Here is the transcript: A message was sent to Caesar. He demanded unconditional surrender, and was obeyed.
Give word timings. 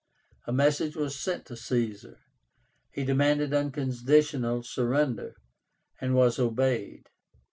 A 0.47 0.51
message 0.51 0.95
was 0.95 1.15
sent 1.15 1.45
to 1.45 1.55
Caesar. 1.55 2.17
He 2.89 3.03
demanded 3.03 3.53
unconditional 3.53 4.63
surrender, 4.63 5.35
and 5.99 6.15
was 6.15 6.39
obeyed. 6.39 7.05